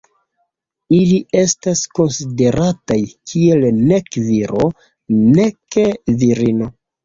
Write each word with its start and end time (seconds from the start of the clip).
Ili 0.99 1.19
estas 1.41 1.83
konsiderataj 1.99 2.99
kiel 3.13 3.69
nek 3.93 4.21
viro 4.27 4.73
nek 5.23 5.81
virino. 6.27 6.75